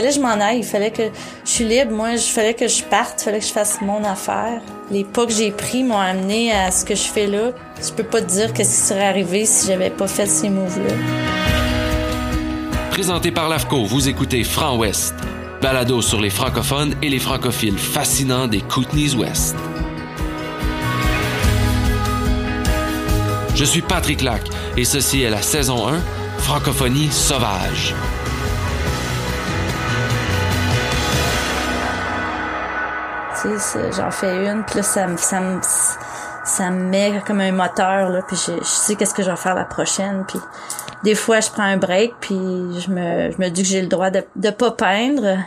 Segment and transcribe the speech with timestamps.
[0.00, 1.02] Fallait que je m'en aille, il fallait que
[1.44, 4.02] je suis libre, moi, il fallait que je parte, il fallait que je fasse mon
[4.02, 4.62] affaire.
[4.90, 7.50] Les pas que j'ai pris m'ont amené à ce que je fais là.
[7.82, 10.94] Je peux pas te dire qu'est-ce qui serait arrivé si j'avais pas fait ces moves-là.
[12.90, 15.14] Présenté par l'AFCO, vous écoutez Franc Ouest,
[15.60, 19.54] balado sur les francophones et les francophiles fascinants des Kootenays Ouest.
[23.54, 24.42] Je suis Patrick Lac
[24.78, 26.00] et ceci est la saison 1,
[26.38, 27.94] Francophonie sauvage.
[33.96, 35.60] J'en fais une, puis là, ça me, ça me,
[36.44, 39.36] ça me met comme un moteur, là, puis je, je sais qu'est-ce que je vais
[39.36, 40.38] faire la prochaine, puis
[41.02, 43.88] des fois, je prends un break, puis je me, je me dis que j'ai le
[43.88, 45.38] droit de, de pas peindre.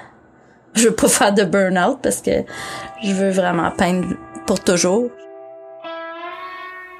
[0.75, 2.31] Je veux pas faire de burn-out parce que
[3.03, 4.15] je veux vraiment peindre
[4.47, 5.11] pour toujours.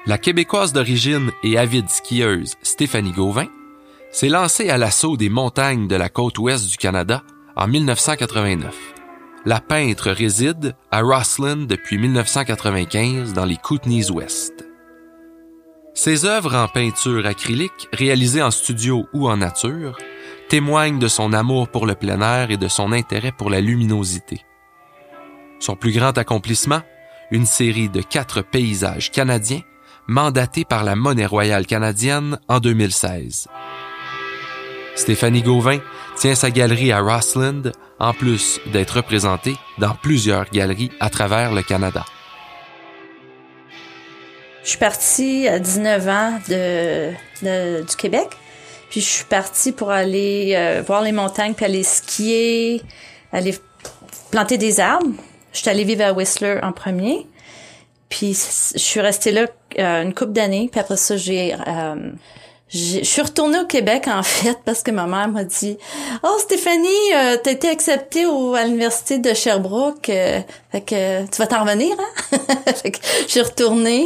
[0.06, 3.46] La Québécoise d'origine et avide skieuse Stéphanie Gauvin
[4.12, 7.22] s'est lancée à l'assaut des montagnes de la côte ouest du Canada
[7.56, 8.93] en 1989
[9.46, 14.64] la peintre réside à Rossland depuis 1995 dans les Kootenays Ouest.
[15.92, 19.98] Ses œuvres en peinture acrylique, réalisées en studio ou en nature,
[20.48, 24.40] témoignent de son amour pour le plein air et de son intérêt pour la luminosité.
[25.60, 26.80] Son plus grand accomplissement,
[27.30, 29.62] une série de quatre paysages canadiens
[30.06, 33.48] mandatés par la Monnaie royale canadienne en 2016.
[34.94, 35.78] Stéphanie Gauvin
[36.16, 37.72] tient sa galerie à Rossland,
[38.04, 42.04] en plus d'être représentée dans plusieurs galeries à travers le Canada.
[44.62, 48.28] Je suis partie à 19 ans de, du Québec.
[48.90, 52.82] Puis je suis partie pour aller euh, voir les montagnes, puis aller skier,
[53.32, 53.54] aller
[54.30, 55.10] planter des arbres.
[55.52, 57.26] Je suis allée vivre à Whistler en premier.
[58.10, 58.38] Puis
[58.74, 59.46] je suis restée là
[59.78, 60.68] euh, une couple d'années.
[60.70, 62.10] Puis après ça, j'ai euh,
[62.74, 65.78] je suis retournée au Québec en fait parce que ma mère m'a dit
[66.24, 70.40] "Oh Stéphanie, euh, t'as été acceptée au, à l'université de Sherbrooke, euh,
[70.72, 72.38] fait que tu vas t'en revenir hein?
[72.82, 74.04] Fait que je suis retournée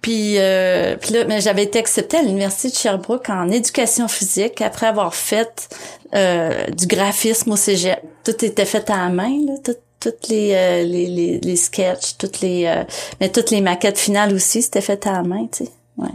[0.00, 4.60] puis, euh, puis là, mais j'avais été acceptée à l'université de Sherbrooke en éducation physique
[4.60, 5.68] après avoir fait
[6.16, 8.02] euh, du graphisme au cégep.
[8.24, 9.54] Tout était fait à la main là,
[10.00, 12.82] toutes les, les, les, les sketchs, toutes les
[13.20, 15.70] mais toutes les maquettes finales aussi, c'était fait à la main, tu sais.
[15.96, 16.08] Ouais.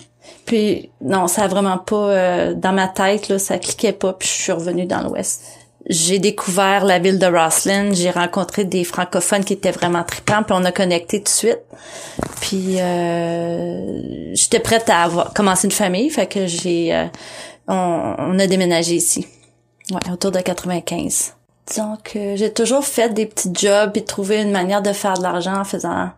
[0.47, 4.13] Puis non, ça a vraiment pas euh, dans ma tête là, ça cliquait pas.
[4.13, 5.43] Puis je suis revenue dans l'Ouest.
[5.89, 7.93] J'ai découvert la ville de Roslyn.
[7.93, 10.43] J'ai rencontré des francophones qui étaient vraiment tripants.
[10.43, 11.59] Puis on a connecté tout de suite.
[12.41, 16.09] Puis euh, j'étais prête à avoir, commencer une famille.
[16.09, 17.05] Fait que j'ai, euh,
[17.67, 19.27] on, on, a déménagé ici.
[19.91, 21.33] Ouais, autour de 95.
[21.67, 25.23] Disons que j'ai toujours fait des petits jobs et trouvé une manière de faire de
[25.23, 26.09] l'argent en faisant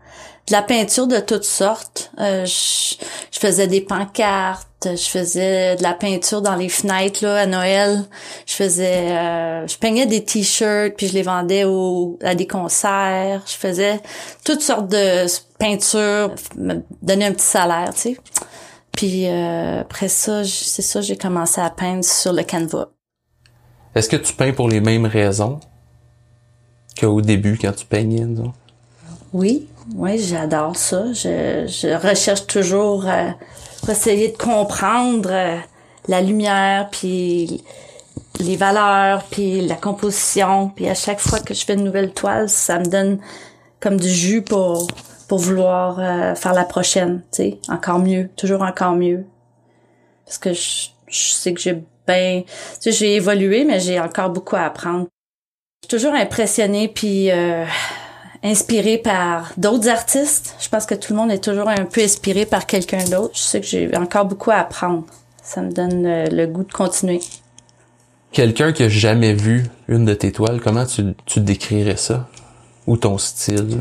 [0.49, 2.11] de la peinture de toutes sortes.
[2.19, 7.45] Euh, je, faisais des pancartes, je faisais de la peinture dans les fenêtres là à
[7.45, 8.03] Noël.
[8.47, 13.43] Je faisais, euh, je peignais des t-shirts puis je les vendais au, à des concerts.
[13.45, 14.01] Je faisais
[14.43, 15.25] toutes sortes de
[15.59, 18.17] peintures, me donnais un petit salaire, tu sais.
[18.91, 22.87] Puis euh, après ça, c'est ça, j'ai commencé à peindre sur le canevas.
[23.95, 25.59] Est-ce que tu peins pour les mêmes raisons
[26.99, 28.53] qu'au début quand tu peignais, disons?
[29.33, 31.13] Oui, oui, j'adore ça.
[31.13, 33.29] Je, je, recherche toujours euh,
[33.79, 35.57] pour essayer de comprendre euh,
[36.07, 37.63] la lumière, puis
[38.39, 40.69] les valeurs, puis la composition.
[40.69, 43.19] Puis à chaque fois que je fais une nouvelle toile, ça me donne
[43.79, 44.87] comme du jus pour
[45.27, 49.25] pour vouloir euh, faire la prochaine, tu sais, encore mieux, toujours encore mieux.
[50.25, 52.49] Parce que je, je sais que j'ai ben, tu
[52.79, 55.05] sais, j'ai évolué, mais j'ai encore beaucoup à apprendre.
[55.83, 57.29] Je suis toujours impressionnée, puis
[58.43, 60.55] euh, inspirée par d'autres artistes.
[60.59, 63.31] Je pense que tout le monde est toujours un peu inspiré par quelqu'un d'autre.
[63.35, 65.05] Je sais que j'ai encore beaucoup à apprendre.
[65.41, 67.21] Ça me donne le, goût de continuer.
[68.31, 72.27] Quelqu'un qui a jamais vu une de tes toiles, comment tu, tu décrirais ça?
[72.85, 73.79] Ou ton style?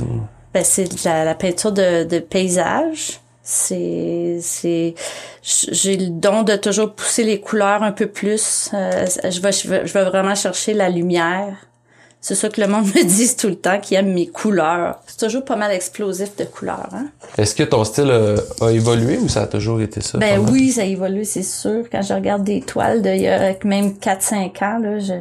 [0.54, 3.20] Ben, c'est la, la, peinture de, de paysage.
[3.50, 4.94] C'est, c'est,
[5.42, 8.68] j'ai le don de toujours pousser les couleurs un peu plus.
[8.74, 11.56] Euh, je vais, je vais, vraiment chercher la lumière
[12.20, 15.00] c'est ça que le monde me dit tout le temps, qui aime mes couleurs.
[15.06, 16.88] C'est toujours pas mal explosif de couleurs.
[16.92, 17.06] Hein?
[17.36, 20.18] Est-ce que ton style a, a, évolué ou ça a toujours été ça?
[20.18, 21.84] Ben oui, ça a évolué, c'est sûr.
[21.90, 25.14] Quand je regarde des toiles de il y a même 4-5 ans, là, je,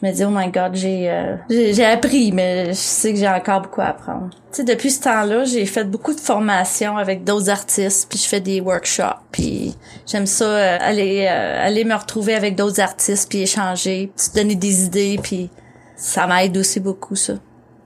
[0.00, 3.28] je me dis oh my god j'ai euh, j'ai appris mais je sais que j'ai
[3.28, 7.24] encore beaucoup à apprendre tu sais depuis ce temps-là j'ai fait beaucoup de formations avec
[7.24, 9.74] d'autres artistes puis je fais des workshops puis
[10.06, 14.54] j'aime ça euh, aller euh, aller me retrouver avec d'autres artistes puis échanger se donner
[14.54, 15.50] des idées puis
[16.00, 17.34] ça m'aide aussi beaucoup ça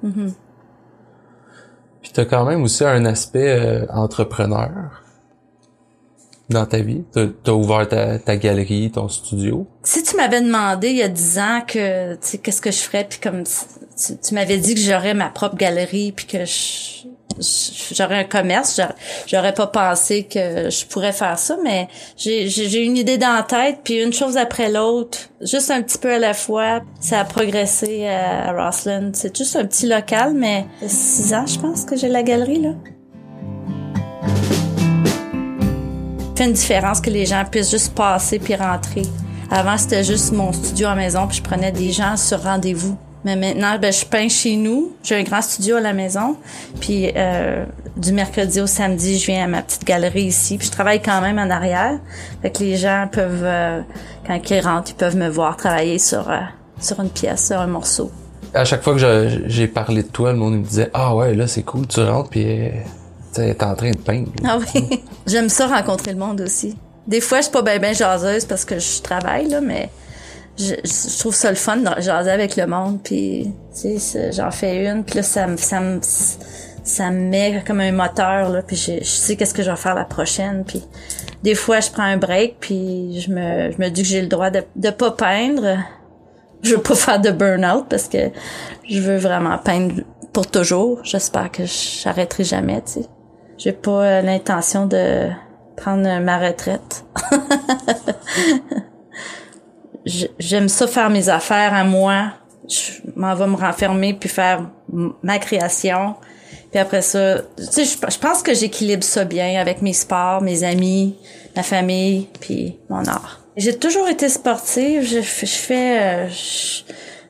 [0.03, 0.31] mm
[2.03, 5.03] puis t'as quand même aussi un aspect entrepreneur
[6.51, 7.03] dans ta vie?
[7.13, 9.67] T'as as ouvert ta, ta, galerie, ton studio?
[9.83, 12.81] Si tu m'avais demandé il y a dix ans que, tu sais, qu'est-ce que je
[12.81, 16.45] ferais, puis comme tu, tu m'avais dit que j'aurais ma propre galerie, puis que
[17.93, 18.81] j'aurais un commerce,
[19.27, 23.81] j'aurais pas pensé que je pourrais faire ça, mais j'ai une idée dans la tête,
[23.85, 28.07] puis une chose après l'autre, juste un petit peu à la fois, ça a progressé
[28.07, 29.11] à, à Rossland.
[29.15, 32.71] C'est juste un petit local, mais six ans, je pense que j'ai la galerie, là.
[36.37, 39.03] fait une différence que les gens puissent juste passer puis rentrer.
[39.51, 42.97] Avant, c'était juste mon studio à maison, puis je prenais des gens sur rendez-vous.
[43.25, 44.93] Mais maintenant, ben, je peins chez nous.
[45.03, 46.37] J'ai un grand studio à la maison.
[46.81, 47.65] Puis euh,
[47.97, 50.59] du mercredi au samedi, je viens à ma petite galerie ici.
[50.59, 51.99] Puis je travaille quand même en arrière.
[52.43, 53.81] Fait que les gens peuvent, euh,
[54.27, 56.41] quand ils rentrent, ils peuvent me voir travailler sur, euh,
[56.81, 58.11] sur une pièce, sur un morceau.
[58.53, 61.47] À chaque fois que j'ai parlé de toi, le monde me disait «Ah ouais, là,
[61.49, 62.71] c'est cool, tu rentres, puis
[63.33, 64.31] t'es en train de peindre.
[64.45, 65.03] Ah oui.
[65.27, 66.77] J'aime ça rencontrer le monde aussi.
[67.07, 69.91] Des fois, je suis pas bien ben jaseuse parce que je travaille, là, mais
[70.59, 73.01] je, je trouve ça le fun de jaser avec le monde.
[73.03, 77.63] Puis, tu sais, j'en fais une, puis là, ça me, ça me, ça me met
[77.67, 80.65] comme un moteur, là, puis je, sais qu'est-ce que je vais faire la prochaine.
[80.65, 80.83] Puis,
[81.43, 84.29] des fois, je prends un break, puis je me, je me dis que j'ai le
[84.29, 85.79] droit de, de pas peindre.
[86.63, 88.31] Je veux pas faire de burn-out parce que
[88.89, 90.03] je veux vraiment peindre
[90.33, 91.01] pour toujours.
[91.03, 93.07] J'espère que j'arrêterai jamais, tu sais.
[93.59, 95.29] J'ai pas l'intention de
[95.77, 97.05] prendre ma retraite.
[100.05, 102.33] J'aime ça faire mes affaires à moi.
[102.69, 104.69] Je m'en vais me renfermer puis faire
[105.23, 106.15] ma création.
[106.71, 110.65] Puis après ça, tu sais, je, pense que j'équilibre ça bien avec mes sports, mes
[110.65, 111.17] amis,
[111.55, 113.41] ma famille, puis mon art.
[113.57, 115.03] J'ai toujours été sportive.
[115.07, 116.29] Je, fais euh,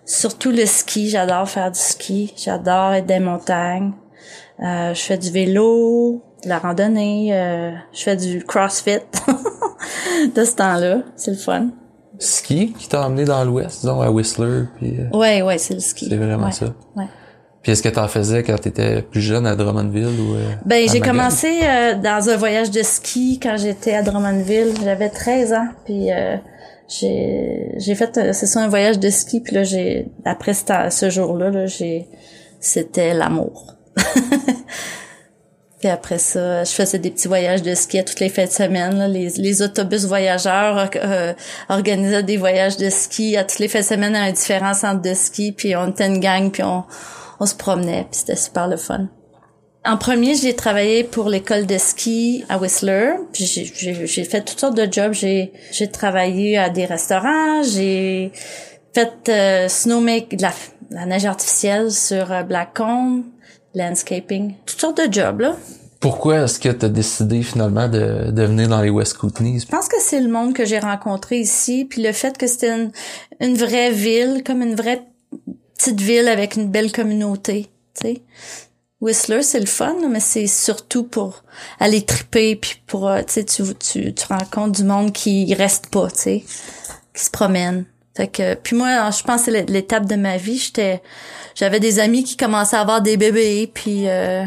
[0.06, 1.10] surtout le ski.
[1.10, 2.32] J'adore faire du ski.
[2.36, 3.92] J'adore être des montagnes.
[4.60, 9.00] Euh, je fais du vélo, de la randonnée, euh, je fais du crossfit
[10.34, 10.98] de ce temps-là.
[11.16, 11.68] C'est le fun.
[12.18, 14.64] Ski qui t'a emmené dans l'Ouest, disons, à Whistler.
[14.76, 16.06] Puis, euh, ouais, ouais, c'est le ski.
[16.08, 16.66] C'est vraiment ça.
[16.96, 17.06] Ouais.
[17.62, 21.60] Puis est-ce que t'en faisais quand t'étais plus jeune à Drummondville ou Ben j'ai commencé
[22.02, 24.74] dans un voyage de ski quand j'étais à Drummondville.
[24.84, 25.68] J'avais 13 ans.
[25.86, 26.08] Puis
[26.88, 29.40] j'ai j'ai fait c'est ça un voyage de ski.
[29.40, 32.06] Puis là j'ai après ce jour-là là, j'ai
[32.60, 33.74] c'était l'amour.
[35.88, 39.12] Après ça, je faisais des petits voyages de ski à toutes les fêtes de semaine.
[39.12, 41.32] Les, les, autobus voyageurs euh,
[41.68, 45.02] organisaient des voyages de ski à toutes les fêtes de semaine à un différent centre
[45.02, 45.52] de ski.
[45.52, 46.84] Puis on était une gang, puis on,
[47.40, 48.06] on se promenait.
[48.10, 49.08] Puis c'était super le fun.
[49.86, 53.12] En premier, j'ai travaillé pour l'école de ski à Whistler.
[53.32, 55.12] Puis j'ai fait toutes sortes de jobs.
[55.12, 55.52] J'ai
[55.92, 57.62] travaillé à des restaurants.
[57.62, 58.32] J'ai
[58.94, 60.52] fait euh, snowmake, de la,
[60.90, 63.24] la neige artificielle sur euh, Blackcomb
[63.74, 65.56] landscaping, toutes sortes de jobs, là.
[66.00, 69.60] Pourquoi est-ce que tu as décidé finalement de, de venir dans les West Kootenays?
[69.60, 72.74] Je pense que c'est le monde que j'ai rencontré ici, puis le fait que c'était
[72.74, 72.92] une,
[73.40, 75.02] une vraie ville, comme une vraie
[75.76, 78.22] petite ville avec une belle communauté, tu sais.
[79.00, 81.42] Whistler, c'est le fun, mais c'est surtout pour
[81.80, 85.88] aller triper, puis pour, euh, tu sais, tu, tu, tu rencontres du monde qui reste
[85.88, 86.44] pas, tu sais,
[87.14, 87.86] qui se promène.
[88.16, 90.56] Fait que, puis moi, je pense que c'est l'étape de ma vie.
[90.58, 91.02] J'étais,
[91.54, 94.44] j'avais des amis qui commençaient à avoir des bébés, puis euh,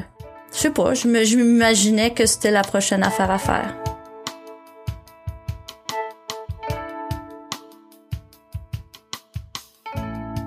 [0.54, 3.76] je sais pas, je m'imaginais que c'était la prochaine affaire à faire.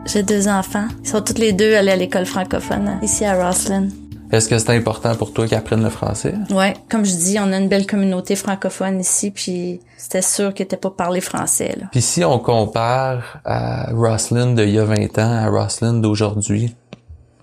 [0.07, 0.89] J'ai deux enfants.
[1.05, 3.89] Ils sont tous les deux allés à l'école francophone ici à Roslyn.
[4.33, 6.35] Est-ce que c'est important pour toi qu'ils apprennent le français?
[6.51, 10.65] Ouais, comme je dis, on a une belle communauté francophone ici, puis c'était sûr qu'ils
[10.65, 11.77] n'étaient pas parlé français.
[11.81, 11.87] Là.
[11.91, 16.75] Puis si on compare à Roslyn d'il y a 20 ans à Roslyn d'aujourd'hui,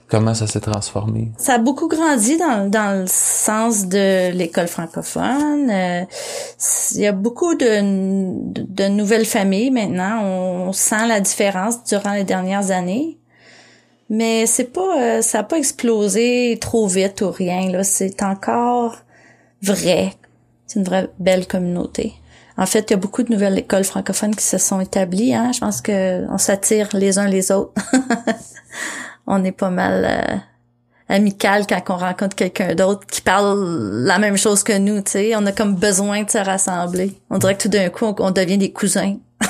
[0.08, 1.32] comment ça s'est transformé?
[1.38, 5.70] Ça a beaucoup grandi dans, dans le sens de l'école francophone.
[5.70, 6.04] Euh,
[6.96, 7.82] il y a beaucoup de,
[8.54, 10.22] de nouvelles familles maintenant.
[10.24, 13.18] On sent la différence durant les dernières années.
[14.10, 17.84] Mais c'est pas, euh, ça a pas explosé trop vite ou rien, là.
[17.84, 18.96] C'est encore
[19.62, 20.14] vrai.
[20.66, 22.14] C'est une vraie belle communauté.
[22.58, 25.52] En fait, il y a beaucoup de nouvelles écoles francophones qui se sont établies, hein.
[25.54, 27.74] Je pense que on s'attire les uns les autres.
[29.28, 30.38] on est pas mal euh,
[31.10, 35.36] amical quand on rencontre quelqu'un d'autre qui parle la même chose que nous, tu sais.
[35.36, 37.20] On a comme besoin de se rassembler.
[37.30, 39.18] On dirait que tout d'un coup, on, devient des cousins.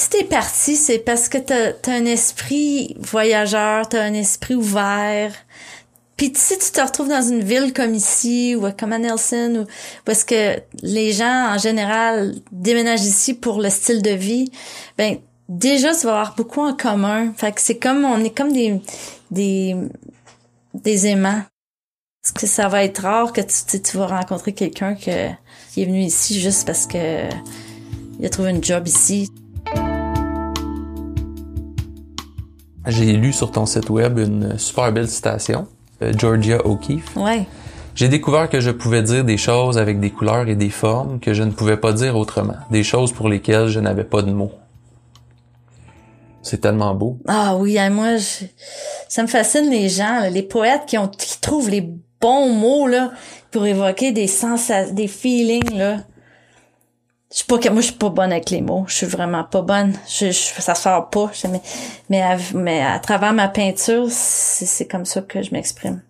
[0.00, 5.34] si t'es parti, c'est parce que t'as as un esprit voyageur, t'as un esprit ouvert.
[6.16, 9.70] Puis si tu te retrouves dans une ville comme ici ou comme à Nelson ou
[10.06, 14.50] parce que les gens en général déménagent ici pour le style de vie,
[14.96, 15.18] ben
[15.50, 17.34] déjà, tu vas avoir beaucoup en commun.
[17.36, 18.80] Fait que c'est comme, on est comme des,
[19.30, 19.76] des,
[20.72, 21.42] des aimants.
[22.22, 25.36] Parce que ça va être rare que tu, tu vas rencontrer quelqu'un qui est
[25.76, 27.28] venu ici juste parce que
[28.18, 29.30] il a trouvé un job ici.
[32.86, 35.66] J'ai lu sur ton site web une super belle citation,
[36.02, 37.14] euh, Georgia O'Keeffe.
[37.14, 37.46] Ouais.
[37.94, 41.34] J'ai découvert que je pouvais dire des choses avec des couleurs et des formes que
[41.34, 44.52] je ne pouvais pas dire autrement, des choses pour lesquelles je n'avais pas de mots.
[46.42, 47.18] C'est tellement beau.
[47.28, 48.16] Ah oui, hein, moi,
[49.08, 51.86] ça me fascine les gens, les poètes qui ont qui trouvent les
[52.20, 53.12] bons mots là
[53.50, 55.98] pour évoquer des sens, des feelings là.
[57.30, 59.62] Je suis pas moi je suis pas bonne avec les mots, je suis vraiment pas
[59.62, 59.94] bonne.
[60.08, 61.60] Je, ça sort pas, mais
[62.08, 66.02] mais à, mais à travers ma peinture, c'est comme ça que je m'exprime.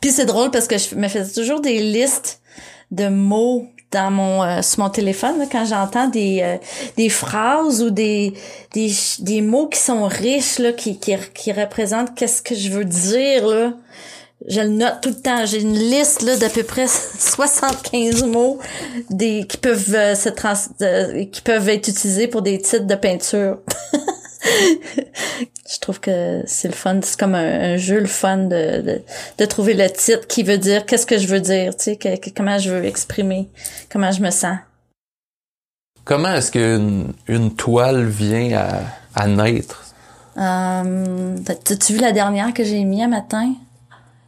[0.00, 2.42] Puis c'est drôle parce que je me fais toujours des listes
[2.90, 6.56] de mots dans mon euh, sur mon téléphone quand j'entends des euh,
[6.96, 8.34] des phrases ou des,
[8.74, 12.84] des des mots qui sont riches là qui qui, qui représentent qu'est-ce que je veux
[12.84, 13.72] dire là
[14.46, 16.86] je le note tout le temps j'ai une liste là d'à peu près
[17.18, 18.58] 75 mots
[19.10, 20.54] des qui peuvent euh, se trans,
[21.32, 23.58] qui peuvent être utilisés pour des titres de peinture
[25.70, 27.00] je trouve que c'est le fun.
[27.02, 29.02] C'est comme un, jeu le fun de,
[29.38, 32.58] de, trouver le titre qui veut dire qu'est-ce que je veux dire, tu sais, comment
[32.58, 33.48] je veux exprimer,
[33.90, 34.56] comment je me sens.
[36.04, 38.80] Comment est-ce qu'une une toile vient à,
[39.14, 39.84] à naître?
[40.38, 43.52] Euh, T'as-tu vu la dernière que j'ai mis un matin?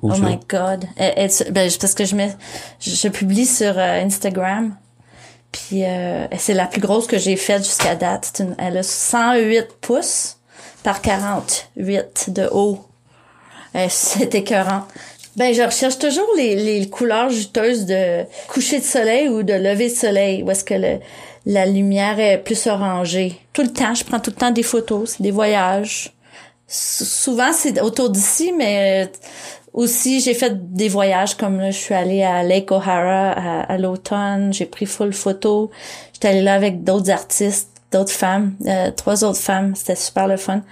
[0.03, 0.87] Oh my god.
[0.97, 2.35] ben, parce que je mets,
[2.81, 4.77] je, publie sur euh, Instagram.
[5.53, 8.43] Puis euh, c'est la plus grosse que j'ai faite jusqu'à date.
[8.59, 10.37] elle a 108 pouces
[10.83, 12.85] par 48 de haut.
[13.75, 14.87] Euh, c'est écœurant.
[15.37, 19.89] Ben, je recherche toujours les, les couleurs juteuses de coucher de soleil ou de lever
[19.89, 20.99] de soleil, où est-ce que le,
[21.47, 23.41] la lumière est plus orangée.
[23.53, 26.13] Tout le temps, je prends tout le temps des photos, c'est des voyages.
[26.67, 29.11] souvent, c'est autour d'ici, mais
[29.73, 34.53] aussi, j'ai fait des voyages comme là, je suis allée à Lake O'Hara à, l'automne,
[34.53, 35.71] j'ai pris full photo.
[36.13, 40.37] J'étais allée là avec d'autres artistes, d'autres femmes, euh, trois autres femmes, c'était super le
[40.37, 40.63] fun.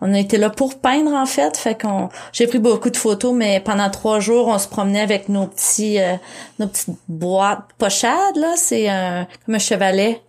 [0.00, 3.32] On a été là pour peindre en fait, fait qu'on j'ai pris beaucoup de photos,
[3.34, 6.14] mais pendant trois jours, on se promenait avec nos petits euh,
[6.58, 8.86] nos petites boîtes pochades là, c'est
[9.44, 10.20] comme un chevalet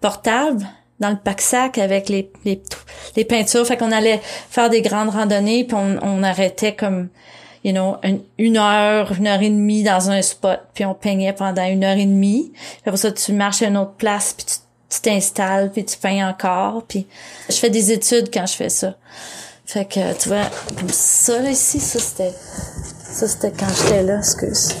[0.00, 0.66] portable
[1.00, 2.62] dans le pack-sac avec les, les,
[3.16, 3.66] les peintures.
[3.66, 7.08] Fait qu'on allait faire des grandes randonnées, puis on, on arrêtait comme
[7.64, 7.96] you know,
[8.38, 11.96] une, heure, une heure et demie dans un spot, puis on peignait pendant une heure
[11.96, 12.52] et demie.
[12.52, 14.46] Puis après ça, tu marches à une autre place, puis
[14.88, 16.84] tu t'installes, puis tu peins encore.
[16.88, 17.06] Puis
[17.48, 18.94] je fais des études quand je fais ça.
[19.64, 20.44] Fait que, tu vois,
[20.78, 22.32] comme ça, là, ici, ça, c'était...
[23.12, 24.74] Ça, c'était quand j'étais là, excuse.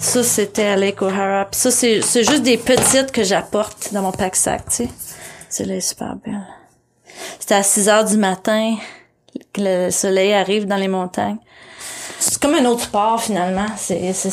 [0.00, 1.46] Ça, c'était à Lake O'Hara.
[1.50, 4.88] Puis ça, c'est, c'est juste des petites que j'apporte dans mon pack-sac, tu sais.
[5.48, 6.46] C'est là super belle.
[7.38, 8.76] C'était à 6 heures du matin
[9.58, 11.38] que le soleil arrive dans les montagnes.
[12.18, 13.66] C'est comme un autre sport finalement.
[13.76, 14.30] C'est c'est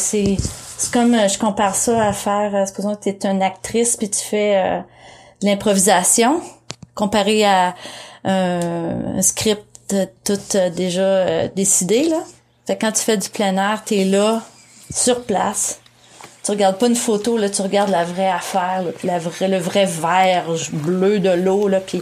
[0.78, 2.54] c'est comme euh, je compare ça à faire.
[2.54, 4.80] Euh, supposons que tu es une actrice puis tu fais euh,
[5.42, 6.42] de l'improvisation
[6.94, 7.76] comparé à
[8.24, 12.20] un script tout déjà décidé là.
[12.66, 14.42] Fait quand tu fais du plein air, t'es là
[14.92, 15.82] sur place.
[16.44, 19.58] Tu regardes pas une photo là, tu regardes la vraie affaire, là, la vraie, le
[19.58, 22.02] vrai vert bleu de l'eau là, puis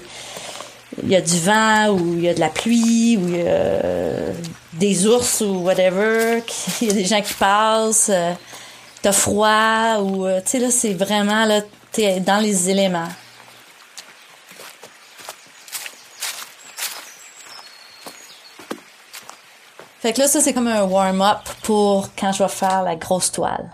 [1.02, 3.42] il y a du vent ou il y a de la pluie ou il y
[3.42, 4.34] a euh,
[4.74, 6.44] des ours ou whatever,
[6.82, 8.34] il y a des gens qui passent, euh,
[9.02, 13.10] t'as froid ou euh, tu sais là c'est vraiment là t'es dans les éléments.
[20.00, 23.32] Fait que là ça c'est comme un warm-up pour quand je vais faire la grosse
[23.32, 23.72] toile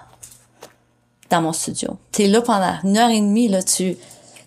[1.30, 1.98] dans mon studio.
[2.12, 3.98] T'es là pendant une heure et demie là tu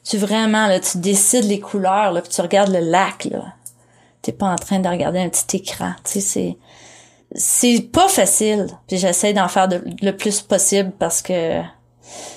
[0.05, 3.55] tu vraiment là, tu décides les couleurs là, puis tu regardes le lac là.
[4.21, 5.93] T'es pas en train de regarder un petit écran.
[6.05, 6.57] Tu sais, c'est
[7.35, 8.67] c'est pas facile.
[8.87, 11.61] Puis j'essaie d'en faire le plus possible parce que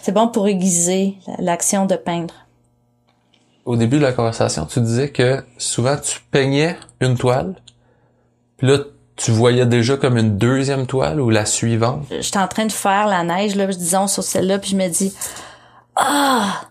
[0.01, 2.33] c'est bon pour aiguiser l'action de peindre.
[3.65, 7.55] Au début de la conversation, tu disais que souvent tu peignais une toile,
[8.57, 8.77] puis là
[9.15, 12.05] tu voyais déjà comme une deuxième toile ou la suivante.
[12.11, 15.13] J'étais en train de faire la neige là, disons sur celle-là, puis je me dis
[15.95, 16.63] ah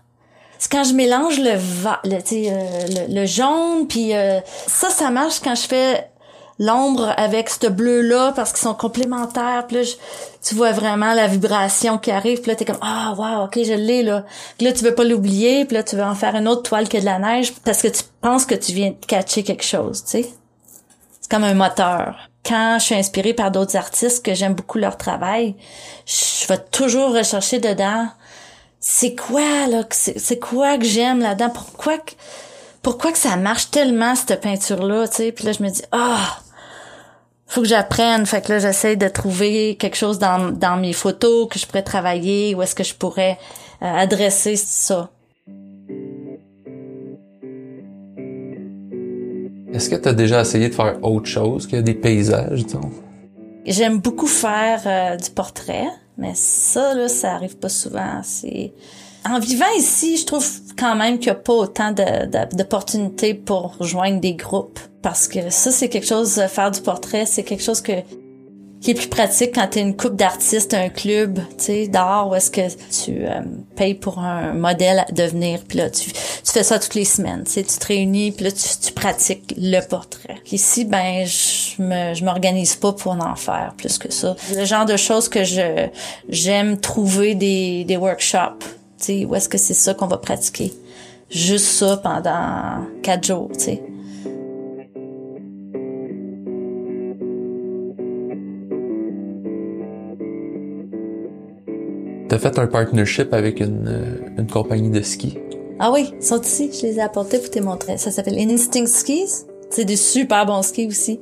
[0.59, 5.09] c'est quand je mélange le, va, le, euh, le, le, jaune, puis euh, ça, ça
[5.09, 6.09] marche quand je fais
[6.59, 9.65] l'ombre avec ce bleu-là parce qu'ils sont complémentaires.
[9.67, 9.83] Puis là,
[10.41, 12.41] tu vois vraiment la vibration qui arrive.
[12.41, 14.25] Puis là, t'es comme, ah, wow, ok, je l'ai, là.
[14.57, 15.65] Puis là, tu veux pas l'oublier.
[15.65, 17.87] Puis là, tu veux en faire une autre toile que de la neige parce que
[17.87, 20.29] tu penses que tu viens de catcher quelque chose, tu sais.
[21.21, 22.29] C'est comme un moteur.
[22.45, 25.55] Quand je suis inspirée par d'autres artistes que j'aime beaucoup leur travail,
[26.05, 28.07] je vais toujours rechercher dedans
[28.87, 31.49] c'est quoi là c'est quoi que j'aime là-dedans?
[31.49, 32.11] Pourquoi que
[32.83, 35.31] pourquoi que ça marche tellement cette peinture là tu sais?
[35.31, 36.37] Puis là je me dis ah
[37.47, 38.25] faut que j'apprenne.
[38.25, 41.83] Fait que là, j'essaie de trouver quelque chose dans, dans mes photos que je pourrais
[41.83, 43.37] travailler, où est-ce que je pourrais
[43.81, 45.09] euh, adresser ça.
[49.73, 52.91] Est-ce que tu as déjà essayé de faire autre chose que des paysages, disons?
[53.65, 55.87] J'aime beaucoup faire euh, du portrait,
[56.17, 58.21] mais ça, là, ça arrive pas souvent.
[58.23, 58.73] C'est
[59.27, 64.19] en vivant ici, je trouve quand même qu'il n'y a pas autant d'opportunités pour rejoindre
[64.19, 64.79] des groupes.
[65.01, 67.93] Parce que ça, c'est quelque chose, faire du portrait, c'est quelque chose que
[68.85, 72.29] qui est plus pratique quand tu es une coupe d'artistes, un club, tu sais, d'art
[72.29, 73.41] où est-ce que tu euh,
[73.75, 77.43] payes pour un modèle à devenir, puis là tu, tu fais ça toutes les semaines,
[77.45, 80.35] tu sais, tu te réunis, puis là tu, tu pratiques le portrait.
[80.51, 84.35] Ici, ben je me je m'organise pas pour en faire plus que ça.
[84.55, 85.87] Le genre de choses que je
[86.29, 88.63] j'aime trouver des des workshops
[88.97, 90.73] sais, où est-ce que c'est ça qu'on va pratiquer?
[91.29, 93.94] Juste ça pendant quatre jours, tu sais.
[102.27, 105.37] T'as fait un partnership avec une, euh, une compagnie de ski.
[105.79, 106.71] Ah oui, ils sont ici.
[106.73, 107.97] Je les ai apportés pour te montrer.
[107.97, 109.45] Ça s'appelle Instinct Skis.
[109.69, 111.19] C'est des super bons skis aussi.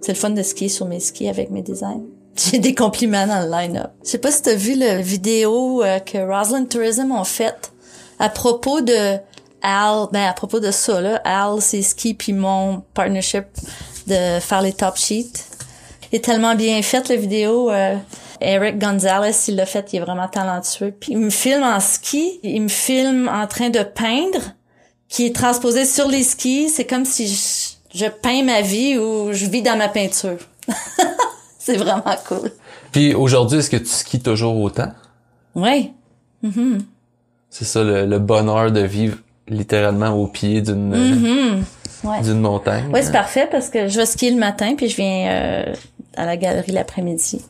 [0.00, 2.02] C'est le fun de skier sur mes skis avec mes designs.
[2.36, 3.92] J'ai des compliments dans le line-up.
[4.04, 7.72] Je sais pas si t'as vu la vidéo euh, que Roslyn Tourism ont faite
[8.18, 9.18] à propos de
[9.62, 13.44] Al, ben à propos de ça là, Al, c'est ski puis mon partnership
[14.06, 15.44] de faire les top sheets.
[16.12, 17.70] Il est tellement bien fait la vidéo.
[17.70, 17.96] Euh,
[18.44, 20.92] Eric Gonzalez, il l'a fait, il est vraiment talentueux.
[20.98, 24.52] Puis il me filme en ski, il me filme en train de peindre,
[25.08, 26.68] qui est transposé sur les skis.
[26.68, 30.38] C'est comme si je, je peins ma vie ou je vis dans ma peinture.
[31.58, 32.50] c'est vraiment cool.
[32.92, 34.92] Puis aujourd'hui, est-ce que tu skis toujours autant?
[35.54, 35.92] Oui.
[36.44, 36.80] Mm-hmm.
[37.50, 42.22] C'est ça le, bonheur de vivre littéralement au pied d'une mm-hmm.
[42.22, 42.90] d'une montagne.
[42.92, 45.74] Oui, c'est parfait parce que je vais skier le matin puis je viens euh,
[46.16, 47.42] à la galerie l'après-midi.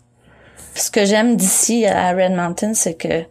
[0.75, 3.25] Ce que j'aime d'ici à Red Mountain, c'est que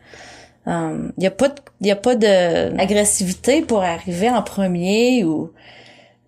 [0.65, 5.25] il um, y a pas de, y a pas de agressivité pour arriver en premier
[5.25, 5.51] ou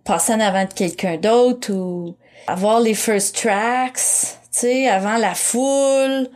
[0.03, 2.15] passer en avant de quelqu'un d'autre ou
[2.47, 3.93] avoir les first tracks
[4.51, 6.27] tu sais, avant la foule.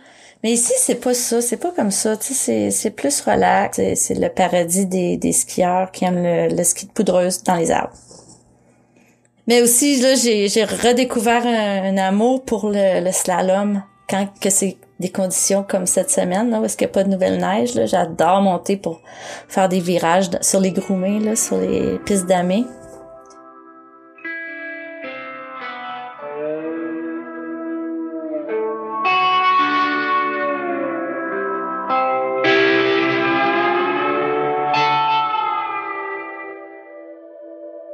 [0.44, 3.80] Mais ici, c'est pas ça, c'est pas comme ça, tu sais, c'est plus relax.
[3.96, 7.96] C'est le paradis des, des skieurs qui aiment le, ski de poudreuse dans les arbres.
[9.48, 15.64] Mais aussi, là, j'ai redécouvert un, amour pour le, slalom quand que c'est des conditions
[15.64, 17.80] comme cette semaine, où est-ce qu'il n'y a pas de nouvelle neige.
[17.86, 19.02] J'adore monter pour
[19.48, 22.66] faire des virages sur les groumés, là, sur les pistes d'amé.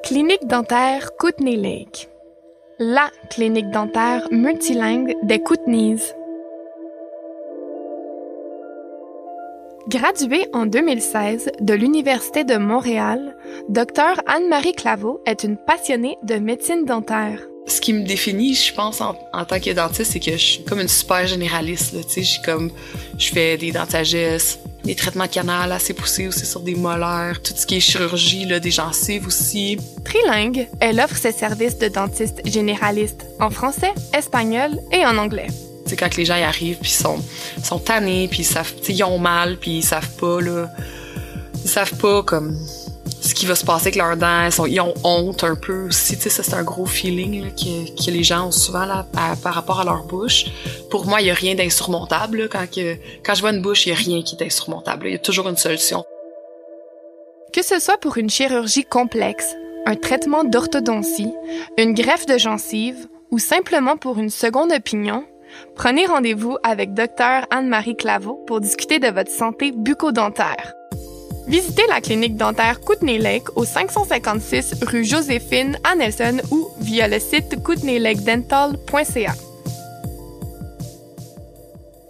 [0.03, 2.14] Clinique dentaire Kootenay Lake.
[2.77, 6.13] La clinique dentaire multilingue des Kootenays.
[9.87, 13.37] Graduée en 2016 de l'Université de Montréal,
[13.69, 17.47] Dr Anne-Marie Claveau est une passionnée de médecine dentaire.
[17.67, 20.79] Ce qui me définit, je pense, en, tant que dentiste, c'est que je suis comme
[20.79, 21.93] une super généraliste.
[21.93, 22.71] Là, je suis comme,
[23.17, 27.65] je fais des dentagesses, des traitements canal assez poussés aussi sur des molaires, tout ce
[27.65, 29.77] qui est chirurgie, là, des gencives aussi.
[30.03, 35.47] Trilingue, elle offre ses services de dentiste généraliste en français, espagnol et en anglais.
[35.87, 37.19] C'est quand les gens y arrivent puis sont
[37.63, 40.69] sont tannés puis ils savent, ils ont mal puis ils savent pas là,
[41.63, 42.57] ils savent pas comme
[43.25, 44.47] ce qui va se passer avec leurs dents.
[44.67, 46.15] Ils, ont honte un peu aussi.
[46.15, 50.45] C'est un gros feeling que, les gens ont souvent là, par rapport à leur bouche.
[50.91, 52.47] Pour moi, il y a rien d'insurmontable.
[52.49, 52.65] Quand,
[53.35, 55.07] je vois une bouche, il y a rien qui est insurmontable.
[55.07, 56.05] Il y a toujours une solution.
[57.51, 61.33] Que ce soit pour une chirurgie complexe, un traitement d'orthodontie,
[61.77, 65.25] une greffe de gencive ou simplement pour une seconde opinion,
[65.75, 70.74] prenez rendez-vous avec Dr Anne-Marie Claveau pour discuter de votre santé bucco-dentaire.
[71.47, 77.19] Visitez la clinique dentaire Kootenay Lake au 556 rue Joséphine à Nelson ou via le
[77.19, 79.33] site kootenaylakedental.ca.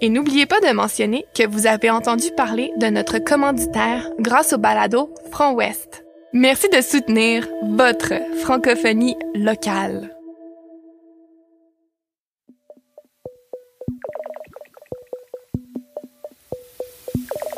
[0.01, 4.57] Et n'oubliez pas de mentionner que vous avez entendu parler de notre commanditaire grâce au
[4.57, 6.05] balado Front Ouest.
[6.33, 10.14] Merci de soutenir votre francophonie locale.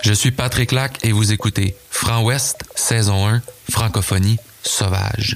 [0.08, 5.36] Je suis Patrick Lac et vous écoutez Franc Ouest, saison 1, francophonie sauvage.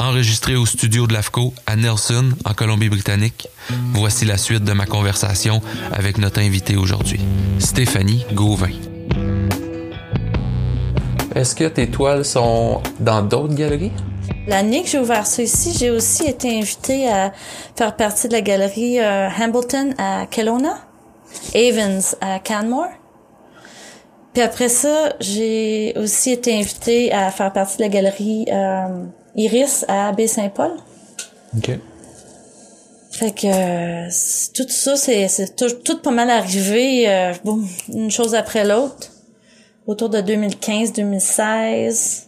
[0.00, 3.46] Enregistré au studio de l'AFCO à Nelson, en Colombie-Britannique,
[3.92, 7.20] voici la suite de ma conversation avec notre invitée aujourd'hui,
[7.60, 8.72] Stéphanie Gauvin.
[11.36, 13.92] Est-ce que tes toiles sont dans d'autres galeries?
[14.48, 17.32] L'année que j'ai ouvert ça ici, j'ai aussi été invitée à
[17.76, 20.76] faire partie de la galerie euh, Hambleton à Kelowna,
[21.54, 22.88] Avens à Canmore.
[24.36, 29.86] Puis après ça, j'ai aussi été invitée à faire partie de la galerie euh, Iris
[29.88, 30.72] à Baie-Saint-Paul.
[31.56, 31.70] OK.
[33.12, 34.10] Fait que euh,
[34.54, 39.10] tout ça, c'est c'est tout, tout pas mal arrivé, euh, boum, une chose après l'autre.
[39.86, 42.24] Autour de 2015-2016.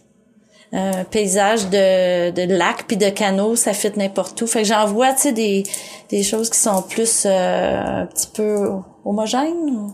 [0.73, 4.47] Un paysage de, de lacs puis de canaux, ça fit n'importe où.
[4.47, 5.61] Fait que j'en vois, tu sais, des,
[6.09, 8.67] des choses qui sont plus euh, un petit peu
[9.05, 9.93] homogènes.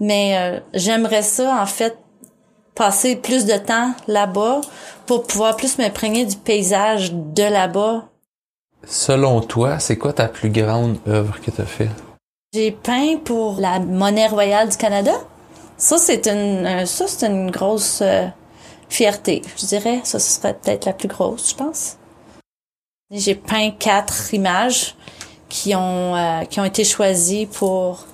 [0.00, 1.98] Mais euh, j'aimerais ça, en fait,
[2.74, 4.60] passer plus de temps là-bas
[5.06, 8.04] pour pouvoir plus m'imprégner du paysage de là-bas
[8.86, 11.88] Selon toi, c'est quoi ta plus grande œuvre que tu as fait?
[12.54, 15.12] J'ai peint pour la monnaie royale du Canada.
[15.76, 18.26] Ça, c'est une, euh, ça, c'est une grosse euh,
[18.88, 20.00] fierté, je dirais.
[20.04, 21.96] Ça, ce serait peut-être la plus grosse, je pense.
[23.10, 24.94] J'ai peint quatre images
[25.48, 28.05] qui ont, euh, qui ont été choisies pour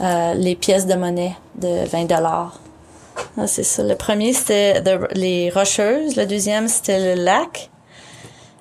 [0.00, 2.60] euh, les pièces de monnaie de 20 dollars.
[3.36, 3.82] Ah, c'est ça.
[3.82, 4.82] Le premier, c'était
[5.12, 6.16] les Rocheuses.
[6.16, 7.70] Le deuxième, c'était le lac.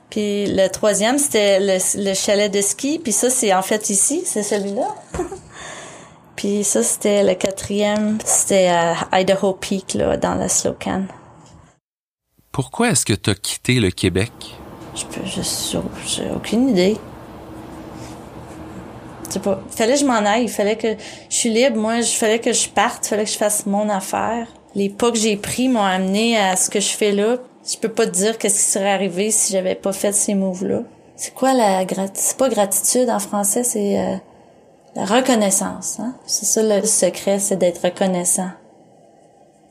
[0.10, 3.00] Puis le troisième, c'était le, le chalet de ski.
[3.00, 4.96] Puis ça, c'est en fait ici, c'est celui-là.
[6.38, 11.06] Puis ça, c'était le quatrième, c'était à Idaho Peak, là, dans la Slocan.
[12.52, 14.32] Pourquoi est-ce que tu as quitté le Québec?
[14.96, 15.42] Je peux, je
[16.06, 16.98] j'ai aucune idée.
[19.28, 19.62] Je sais pas.
[19.70, 20.44] Fallait que je m'en aille.
[20.44, 20.96] Il fallait que
[21.30, 21.78] je suis libre.
[21.78, 23.06] Moi, il fallait que je parte.
[23.06, 24.48] Il fallait que je fasse mon affaire.
[24.76, 27.38] Les pas que j'ai pris m'ont amené à ce que je fais là.
[27.70, 30.84] Je peux pas te dire qu'est-ce qui serait arrivé si j'avais pas fait ces moves-là.
[31.18, 32.22] C'est quoi la gratitude?
[32.22, 34.16] C'est pas gratitude en français, c'est euh,
[34.96, 36.00] la reconnaissance.
[36.00, 36.16] Hein?
[36.28, 38.50] C'est ça le secret, c'est d'être reconnaissant.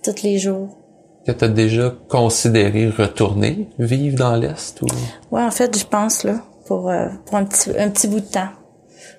[0.03, 0.77] Tous les jours.
[1.25, 4.87] Que tu as déjà considéré retourner vivre dans l'Est ou...
[5.31, 8.27] Ouais, en fait, je pense là pour euh, pour un petit un petit bout de
[8.27, 8.49] temps,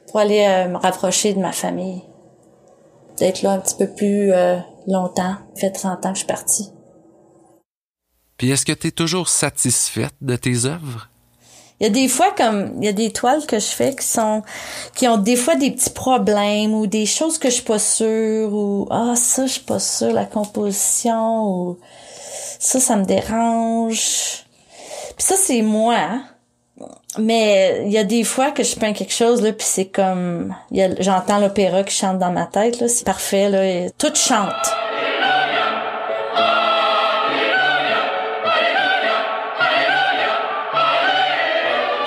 [0.07, 2.03] pour aller euh, me rapprocher de ma famille,
[3.17, 5.35] d'être là un petit peu plus euh, longtemps.
[5.55, 6.71] Ça fait 30 ans que je suis partie.
[8.37, 11.09] Puis est-ce que tu es toujours satisfaite de tes œuvres?
[11.79, 14.05] Il y a des fois comme il y a des toiles que je fais qui
[14.05, 14.41] sont
[14.95, 18.51] qui ont des fois des petits problèmes ou des choses que je suis pas sûre
[18.51, 21.77] ou ah ça je suis pas sûre la composition ou
[22.59, 24.45] ça ça me dérange.
[25.17, 25.95] Puis ça c'est moi.
[25.97, 26.23] hein.
[27.17, 30.55] Mais il y a des fois que je peins quelque chose là puis c'est comme
[30.99, 34.53] j'entends l'opéra qui chante dans ma tête là, c'est parfait là, et tout chante.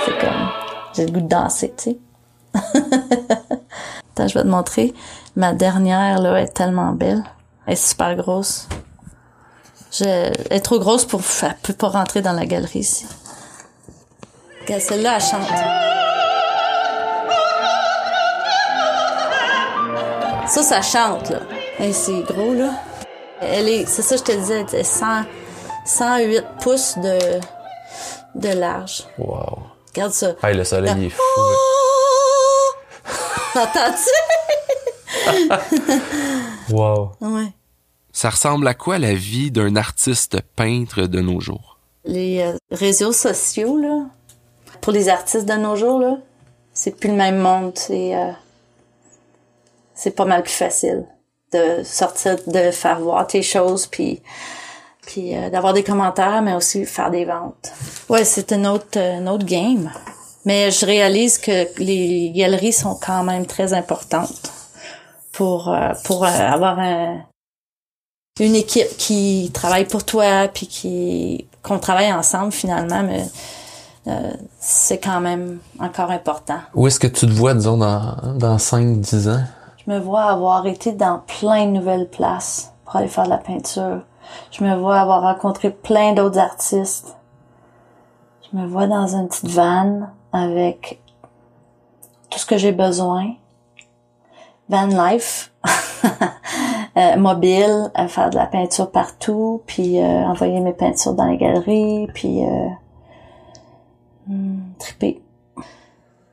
[0.04, 0.48] C'est comme,
[0.94, 1.98] j'ai le goût de danser, tu sais.
[2.54, 4.94] Attends, je vais te montrer.
[5.36, 7.22] Ma dernière, là, est tellement belle.
[7.66, 8.68] Elle est super grosse.
[9.92, 13.06] Je, elle est trop grosse pour, elle peut pas rentrer dans la galerie ici.
[14.62, 15.48] Regarde, celle-là, elle chante.
[20.48, 21.40] Ça, ça chante, là.
[21.78, 22.72] Hey, c'est gros, là.
[23.40, 25.22] Elle est, c'est ça, je te disais, elle est 100,
[25.86, 27.18] 108 pouces de,
[28.34, 29.04] de large.
[29.18, 29.60] Wow.
[29.94, 30.32] Regarde ça.
[30.42, 31.20] Hey, le soleil il est fou.
[33.54, 33.64] là.
[33.72, 34.10] T'entends-tu?
[36.70, 37.12] Wow.
[37.20, 37.48] Ouais.
[38.12, 41.78] Ça ressemble à quoi la vie d'un artiste peintre de nos jours?
[42.04, 44.04] Les euh, réseaux sociaux, là,
[44.80, 46.16] pour les artistes de nos jours, là,
[46.72, 47.72] c'est plus le même monde.
[47.74, 48.30] C'est, euh,
[49.94, 51.04] c'est pas mal plus facile
[51.52, 54.22] de sortir, de faire voir tes choses, puis,
[55.06, 57.72] puis euh, d'avoir des commentaires, mais aussi faire des ventes.
[58.08, 59.90] Ouais, c'est un autre, euh, un autre game.
[60.44, 64.52] Mais je réalise que les galeries sont quand même très importantes
[65.32, 67.22] pour, euh, pour euh, avoir un,
[68.38, 73.24] une équipe qui travaille pour toi puis qui qu'on travaille ensemble finalement mais
[74.06, 76.58] euh, c'est quand même encore important.
[76.74, 79.42] Où est-ce que tu te vois, disons, dans, dans 5-10 ans?
[79.84, 83.38] Je me vois avoir été dans plein de nouvelles places pour aller faire de la
[83.38, 84.00] peinture.
[84.50, 87.16] Je me vois avoir rencontré plein d'autres artistes.
[88.50, 91.00] Je me vois dans une petite vanne avec
[92.30, 93.34] tout ce que j'ai besoin.
[94.68, 95.52] van life,
[96.96, 101.36] euh, mobile, à faire de la peinture partout, puis euh, envoyer mes peintures dans les
[101.36, 102.68] galeries, puis euh,
[104.26, 105.20] hmm, triper.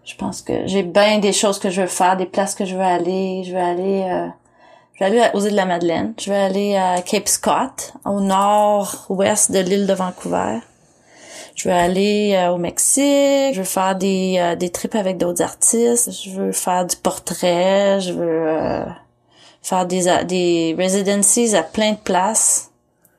[0.03, 2.75] Je pense que j'ai bien des choses que je veux faire, des places que je
[2.75, 3.43] veux aller.
[3.43, 4.27] Je veux aller, euh,
[4.93, 6.13] je vais aller aux îles de la Madeleine.
[6.17, 10.59] Je vais aller à Cape Scott, au nord-ouest de l'île de Vancouver.
[11.57, 13.53] Je veux aller euh, au Mexique.
[13.53, 16.11] Je veux faire des euh, des trips avec d'autres artistes.
[16.11, 17.99] Je veux faire du portrait.
[17.99, 18.85] Je veux euh,
[19.63, 22.71] faire des des residencies à plein de places.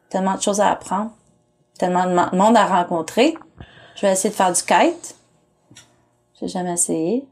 [0.09, 1.11] Tellement de choses à apprendre.
[1.79, 3.37] Tellement de monde à rencontrer.
[3.99, 5.17] Je vais essayer de faire du kite.
[6.39, 7.27] J'ai jamais essayé.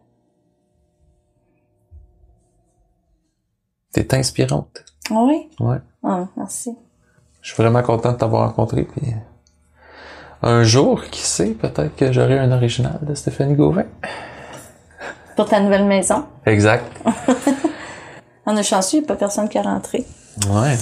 [3.93, 4.85] T'es inspirante.
[5.09, 5.49] Ah oui?
[5.61, 5.77] Ouais.
[6.03, 6.77] Ah, merci.
[7.41, 8.83] Je suis vraiment content de t'avoir rencontré.
[8.83, 9.15] Puis
[10.43, 13.85] un jour, qui sait, peut-être que j'aurai un original de Stéphanie Gauvin.
[15.37, 16.25] Pour ta nouvelle maison.
[16.47, 16.85] Exact.
[18.47, 20.05] On est chanceux, il n'y a pas personne qui est rentré.
[20.51, 20.77] Ouais.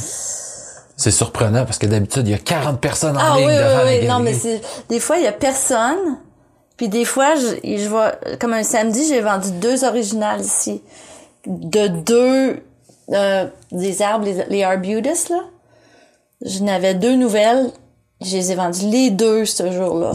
[0.97, 3.85] C'est surprenant parce que d'habitude, il y a 40 personnes en Ah ligne oui, devant
[3.87, 4.07] oui, oui.
[4.09, 6.19] Non, mais c'est, des fois, il y a personne.
[6.77, 10.83] Puis des fois, je, vois, comme un samedi, j'ai vendu deux originales ici.
[11.47, 12.63] De deux,
[13.13, 15.41] euh, des arbres, les, les arbutus, là.
[16.45, 17.71] Je n'avais deux nouvelles.
[18.21, 20.13] Je les ai vendues les deux ce jour-là.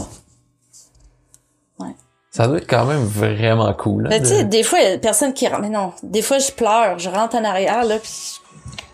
[2.32, 4.06] Ça doit être quand même vraiment cool.
[4.06, 5.62] hein, Mais de- tu sais, des fois, il y a personne qui rentre.
[5.62, 6.96] Mais non, des fois, je pleure.
[7.00, 8.38] Je rentre en arrière, là, puis...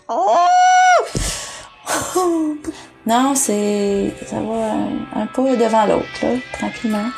[0.09, 0.25] Oh!
[3.05, 4.13] non, c'est...
[4.25, 7.09] Ça va un, un devant l'autre, là, tranquillement.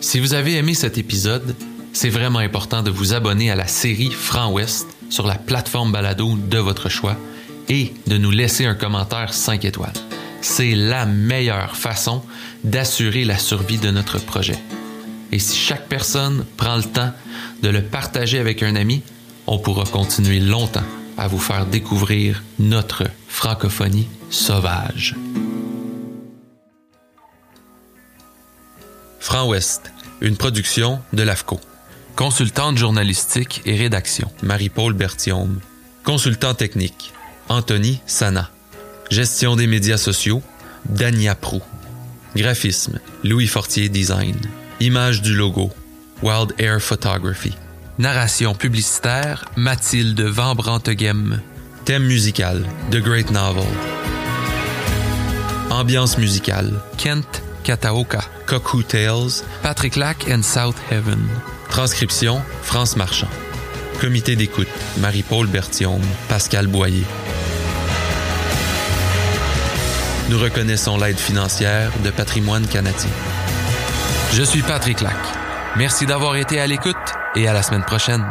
[0.00, 1.56] Si vous avez aimé cet épisode,
[1.94, 6.36] c'est vraiment important de vous abonner à la série Franc Ouest sur la plateforme balado
[6.36, 7.16] de votre choix
[7.68, 9.92] et de nous laisser un commentaire 5 étoiles.
[10.40, 12.22] C'est la meilleure façon
[12.64, 14.58] d'assurer la survie de notre projet.
[15.30, 17.12] Et si chaque personne prend le temps
[17.62, 19.02] de le partager avec un ami,
[19.46, 20.84] on pourra continuer longtemps
[21.16, 25.16] à vous faire découvrir notre francophonie sauvage.
[29.20, 31.60] Franc Ouest, une production de l'AFCO.
[32.16, 35.60] Consultante journalistique et rédaction, Marie-Paul Berthiaume.
[36.04, 37.12] Consultant technique,
[37.48, 38.50] Anthony Sana.
[39.10, 40.42] Gestion des médias sociaux,
[40.88, 41.60] Dania Prou.
[42.34, 44.36] Graphisme, Louis Fortier Design.
[44.80, 45.70] Image du logo,
[46.22, 47.54] Wild Air Photography.
[47.98, 51.40] Narration publicitaire, Mathilde Van Branteghem.
[51.84, 53.66] Thème musical, The Great Novel.
[55.70, 61.28] Ambiance musicale, Kent Kataoka, Cuckoo Tales, Patrick Lac and South Heaven.
[61.68, 63.28] Transcription, France Marchand.
[64.02, 64.66] Comité d'écoute,
[64.98, 67.04] Marie-Paul Berthiaume, Pascal Boyer.
[70.28, 73.10] Nous reconnaissons l'aide financière de Patrimoine canadien.
[74.32, 75.14] Je suis Patrick Lac.
[75.76, 76.96] Merci d'avoir été à l'écoute
[77.36, 78.24] et à la semaine prochaine.